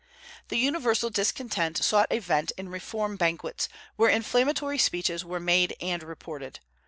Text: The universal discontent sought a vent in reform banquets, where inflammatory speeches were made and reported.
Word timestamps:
The 0.47 0.57
universal 0.57 1.11
discontent 1.11 1.77
sought 1.77 2.07
a 2.09 2.17
vent 2.17 2.51
in 2.57 2.69
reform 2.69 3.17
banquets, 3.17 3.69
where 3.97 4.09
inflammatory 4.09 4.79
speeches 4.79 5.23
were 5.23 5.39
made 5.39 5.75
and 5.79 6.01
reported. 6.01 6.59